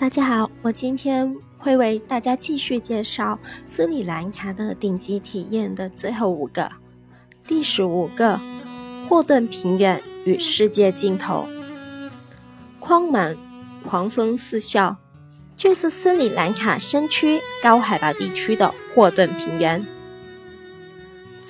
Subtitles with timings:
[0.00, 6.72] 大家好，我今天会为大家继续介绍斯里兰卡的顶级体验的最后五个。
[7.46, 8.40] 第十五个，
[9.06, 11.46] 霍顿平原与世界尽头，
[12.78, 13.36] 荒蛮
[13.84, 14.96] 狂风四啸，
[15.54, 19.86] 就是斯里兰卡山区高海拔地区的霍顿平原。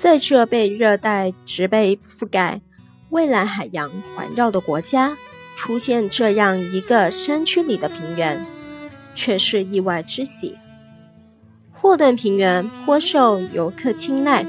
[0.00, 2.62] 在这被热带植被覆盖、
[3.10, 5.18] 蔚蓝海洋环绕的国家。
[5.58, 8.46] 出现这样一个山区里的平原，
[9.12, 10.56] 却是意外之喜。
[11.72, 14.46] 霍顿平原颇受游客青睐。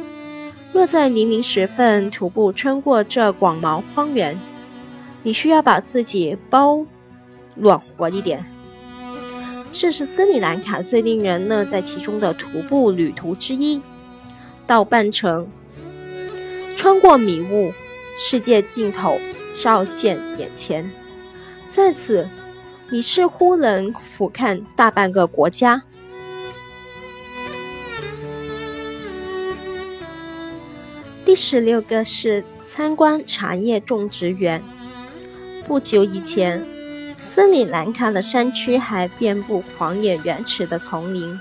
[0.71, 4.39] 若在黎明时分徒步穿过这广袤荒原，
[5.23, 6.85] 你需要把自己包
[7.55, 8.45] 暖和一点。
[9.71, 13.81] 这是斯里兰卡最令人乐在其中的徒步旅途之一。
[14.67, 15.49] 到半程，
[16.75, 17.73] 穿过迷雾，
[18.15, 19.17] 世界尽头
[19.59, 20.89] 照现眼前。
[21.69, 22.27] 在此，
[22.89, 25.83] 你似乎能俯瞰大半个国家。
[31.25, 34.63] 第十六个是参观茶叶种植园。
[35.67, 36.65] 不久以前，
[37.17, 41.39] 斯里兰卡的山区还遍布狂野原始的丛林，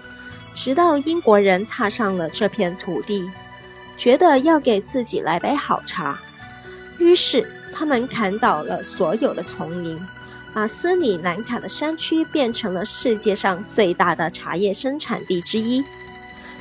[0.55, 3.31] 直到英国人踏上了这片土地，
[3.97, 6.21] 觉得要给自己来杯好茶，
[6.99, 9.97] 于是他们砍倒了所有的丛林。
[10.53, 15.85] 把斯里兰卡的山区变成了世界上最大的茶叶生产地之一。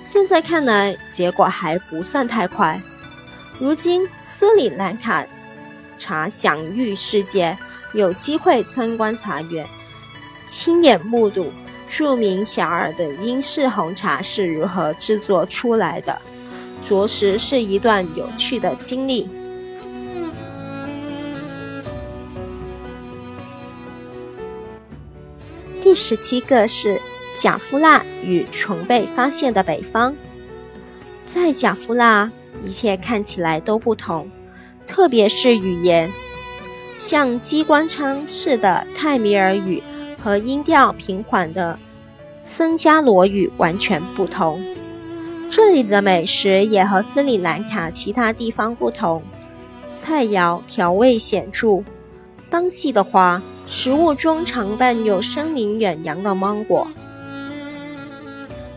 [0.04, 2.80] 现在看来，结果还不算太快。
[3.58, 5.26] 如今，斯里兰卡
[5.98, 7.58] 茶享誉世界，
[7.94, 9.66] 有机会参观茶园，
[10.46, 11.52] 亲眼目睹
[11.90, 16.22] 著名小尔的英式红茶是如何制作出来的，
[16.86, 19.28] 着实是一段有趣的经历。
[25.88, 27.00] 第十七个是
[27.38, 30.14] 贾夫纳与曾被发现的北方。
[31.26, 32.30] 在贾夫纳，
[32.66, 34.30] 一切看起来都不同，
[34.86, 36.12] 特别是语言，
[37.00, 39.82] 像机关枪似的泰米尔语
[40.22, 41.80] 和音调平缓的
[42.44, 44.62] 僧伽罗语完全不同。
[45.50, 49.24] 这里的美食也和斯里兰卡其他地方不同，
[49.98, 51.82] 菜肴调味显著，
[52.50, 53.42] 当季的花。
[53.68, 56.88] 食物中常伴有声名远扬的芒果，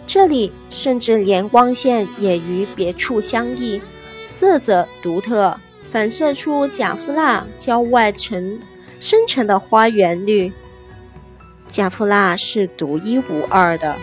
[0.04, 3.80] 这里甚至连光线也与别处相异，
[4.28, 5.56] 色泽独特，
[5.88, 8.58] 反射出贾夫纳郊外沉
[8.98, 10.52] 深沉的花园绿。
[11.68, 13.94] 贾夫纳是独一无二的，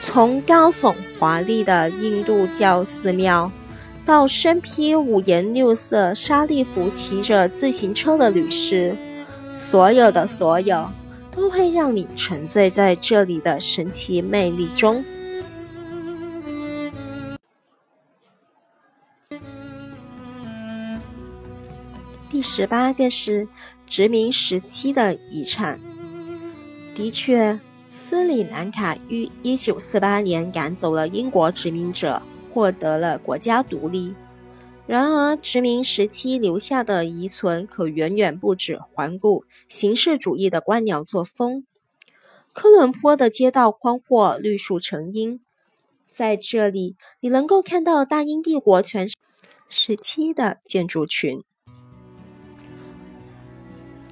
[0.00, 3.50] 从高耸华丽的印度教寺庙，
[4.04, 8.96] 到身披五颜六色沙利服、骑着自行车的女士。
[9.58, 10.88] 所有的所有，
[11.30, 15.04] 都会让你沉醉在这里的神奇魅力中。
[22.30, 23.48] 第十八个是
[23.86, 25.80] 殖民时期的遗产。
[26.94, 32.20] 的确，斯里兰卡于一九四八年赶走了英国殖民者，
[32.52, 34.14] 获得了国家独立。
[34.86, 41.66] 然而，殖民时期留下的遗存可远远不止环顾形式主义的官僚作风。
[42.52, 45.40] 科伦坡的街道宽阔，绿树成荫，
[46.12, 49.08] 在这里你能够看到大英帝国全
[49.68, 51.42] 时期的建筑群。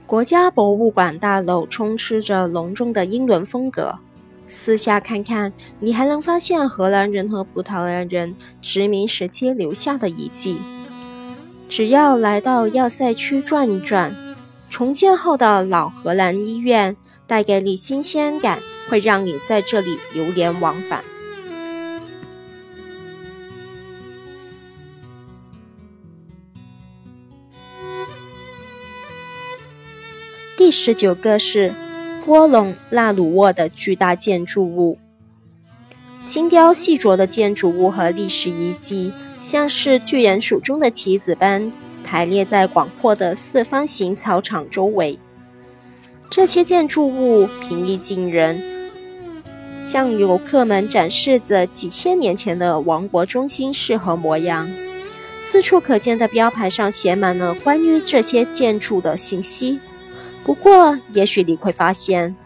[0.06, 4.00] 国家博物馆大楼充斥着隆重的英伦风格。
[4.46, 10.58] 四下看看，你还能发现荷兰人和葡萄牙人殖民时期留下的遗迹。
[11.68, 14.14] 只要来到要塞区转一转，
[14.70, 16.96] 重建后的老荷兰医院
[17.26, 21.02] 带给你新鲜感，会让你在这里流连忘返。
[30.56, 31.72] 第十九个是。
[32.24, 34.96] 波隆纳鲁沃的巨大建筑物，
[36.24, 39.12] 精雕细琢的建筑物和历史遗迹，
[39.42, 41.70] 像是巨人手中的棋子般
[42.02, 45.18] 排列在广阔的四方形草场周围。
[46.30, 48.62] 这些建筑物平易近人，
[49.84, 54.66] 向游客们展示着几千年前的王国中心是何模样。
[55.50, 59.78] 四处可见的标牌上写满了关于这些建筑的信息。
[60.44, 62.36] 不过，也许你会发现，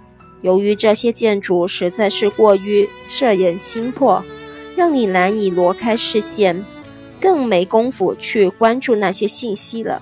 [0.40, 4.24] 由于这些建筑实在是过于摄人心魄，
[4.76, 6.64] 让你难以挪开视线，
[7.20, 10.00] 更没工夫去关注那些信息了。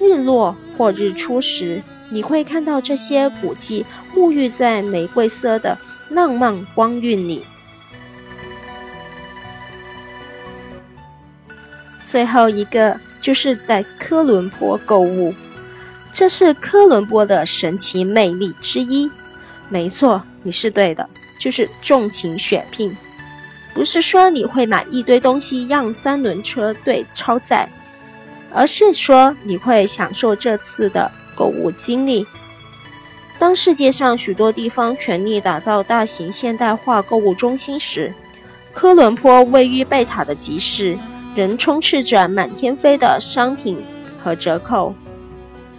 [0.00, 3.84] 日落或日出时，你会看到这些古迹
[4.14, 5.76] 沐浴在玫瑰色的
[6.08, 7.44] 浪漫光晕里。
[12.04, 15.34] 最后一个就是在科伦坡购物，
[16.18, 19.10] 这是科伦坡的神奇魅力之一。
[19.68, 21.06] 没错，你是对的，
[21.38, 22.96] 就是重情血拼。
[23.74, 27.68] 不是说你会买一堆东西让三轮车队超载，
[28.50, 32.26] 而是说你会享受这次的购物经历。
[33.38, 38.10] 当世界上许多地方全力打造大型现代化购物中心时，
[38.72, 40.96] 科伦坡位于贝塔的集市。
[41.34, 43.84] 仍充斥着满天飞的商品
[44.18, 44.94] 和折扣，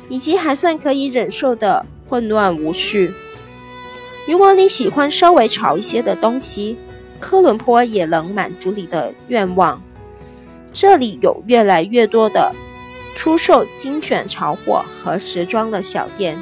[0.10, 3.12] 以及还算可以忍受的混乱无序。
[4.28, 6.78] 如果你喜欢稍微潮一些的东西，
[7.20, 9.82] 科伦坡也能满足你的愿望。
[10.74, 12.54] 这里有越来越多的
[13.16, 16.38] 出售精选潮货和时装的小店。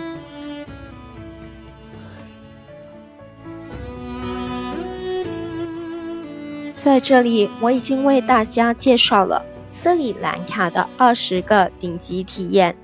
[6.78, 12.76] 在这里，我已经为大家介绍了斯里兰卡的二十个顶级体验。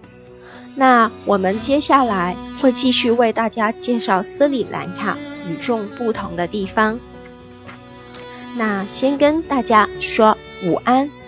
[0.75, 6.99] 那我们接下来会继续为大家介绍斯里兰卡与众不同的地方。
[8.55, 11.20] 那先跟大家说午安。